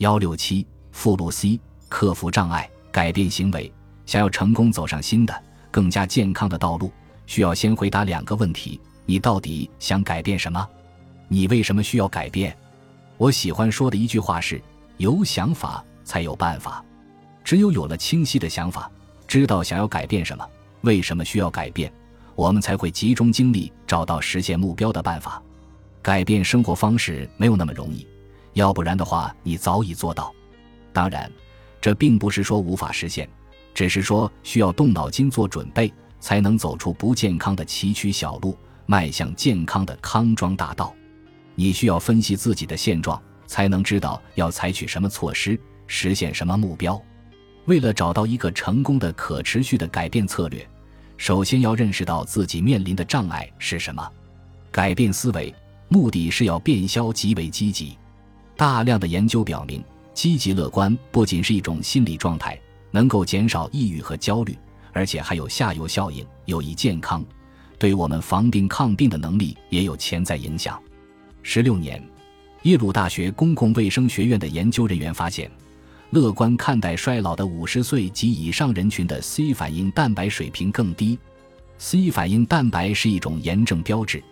[0.00, 3.70] 幺六七附录 C：克服障碍，改变行为。
[4.06, 6.90] 想要成功走上新的、更加健康的道路，
[7.26, 10.66] 需要先回答两个问题：你到底想改变什么？
[11.28, 12.56] 你为什么需要改变？
[13.18, 14.58] 我喜欢说的一句话是：
[14.96, 16.82] 有想法才有办法。
[17.44, 18.90] 只有有了清晰的想法，
[19.28, 20.42] 知道想要改变什么，
[20.80, 21.92] 为什么需要改变，
[22.34, 25.42] 我们才会集中精力找到实现目标的办法。
[26.00, 28.06] 改变生活方式没有那么容易，
[28.54, 30.32] 要不然的话，你早已做到。
[30.92, 31.30] 当然，
[31.80, 33.28] 这并不是说无法实现。
[33.72, 40.92] 只是说需要动脑筋做准备，才能走出不健康的崎岖小路，迈向健康的康庄大道。
[41.54, 47.00] 你需要分析自己的现状，才能知道要采取什么措施，实现什么目标。
[47.66, 50.68] 为了找到一个成功的、可持续的改变策略，
[51.16, 54.06] 首先要认识到自己面临的障碍是什么。
[54.72, 55.54] 改变思维，
[55.88, 57.96] 目的是要变消极为积极。
[58.60, 59.82] 大量的研究表明，
[60.12, 62.60] 积极乐观不仅是一种心理状态。
[62.90, 64.54] 能够减少抑郁和焦虑，
[64.92, 67.24] 而且还有下游效应，有益健康，
[67.78, 70.78] 对我们防病抗病的能力也有潜在影响。
[71.42, 72.06] 十六年，
[72.64, 75.50] 耶鲁大学公共卫生学院的研究人员发现，
[76.10, 81.18] 乐观看待衰老的五十岁及以上人群的 C 反应蛋白水平更低。
[81.78, 84.22] C 反应蛋白是一种炎症标志，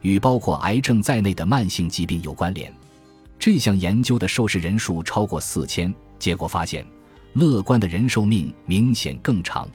[0.00, 2.72] 与包括癌症在内的慢性疾病有关联。
[3.44, 6.82] 这项研究的受试人数超过四千，结果发现。
[7.34, 9.68] 乐观的人寿命明显更长，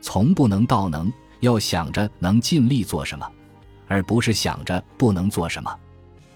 [0.00, 3.24] 从不能到能，要想着能尽力做什么，
[3.86, 5.72] 而不是想着不能做什么。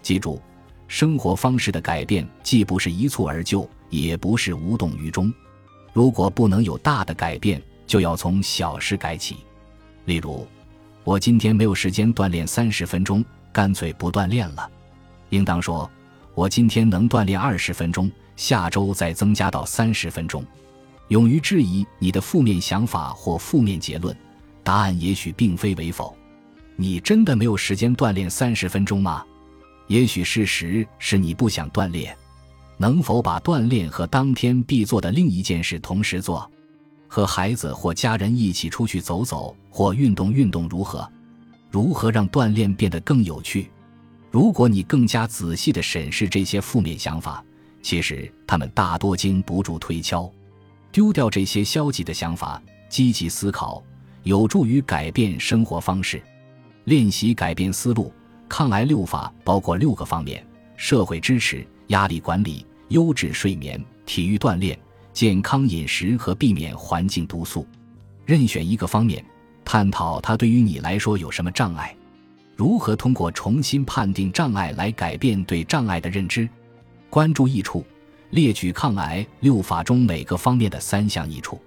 [0.01, 0.41] 记住，
[0.87, 5.29] 生活方式的改变既不是一蹴而就，也不是无动于衷。
[5.93, 9.39] 如果不能有大的改变，就要从小事改起。
[10.05, 10.47] 例如，
[11.03, 14.71] 我今天没有时间锻炼三十分钟，干脆不锻炼了。
[15.31, 15.91] 应当说，
[16.41, 18.11] 我今天能锻炼二十分钟。
[18.35, 20.43] 下周再增加到三十分钟。
[21.09, 24.17] 勇于质疑你的负面想法或负面结论，
[24.63, 26.17] 答案也许并非为否。
[26.77, 29.23] 你真的没有时间锻炼三十分钟吗？
[29.87, 32.17] 也许事实是你不想锻炼。
[32.79, 36.51] 能否把锻炼和当天必做的另一件事同时做？
[37.07, 41.07] 和孩子或家人一起出去走走或运动运动如何？
[41.71, 43.71] 如何让锻炼变得更有趣？
[44.31, 47.45] 如果你更加仔细地审视这些负面想法。
[47.83, 50.31] 其实他们大多经不住推敲，
[50.93, 53.83] 丢掉这些消极的想法，积极思考，
[54.23, 56.23] 有助于改变生活方式。
[56.85, 58.13] 练习改变思路，
[58.51, 64.79] 抗癌六法包括六个方面：社会支持、压力管理、优质睡眠、体育锻炼、
[65.15, 67.67] 健康饮食和避免环境毒素。
[68.27, 69.25] 任选一个方面，
[69.65, 71.97] 探讨它对于你来说有什么障碍，
[72.61, 76.47] 如何通过重新判定障碍来改变对障碍的认知。
[77.09, 77.83] 关注益处，
[78.33, 81.59] 列举抗癌六法中每个方面的三项益处：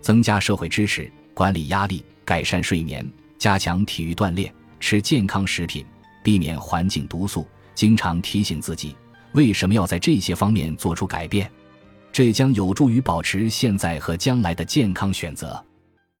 [0.00, 3.06] 增加社会支持、管理压力、改善睡眠、
[3.36, 4.50] 加强体育锻炼、
[4.80, 5.84] 吃健康食品、
[6.24, 7.46] 避免环境毒素。
[7.74, 8.96] 经常提醒自己
[9.32, 11.52] 为什么要在这些方面做出改变，
[12.10, 15.62] 这将有助于保持现在和将来的健康选择。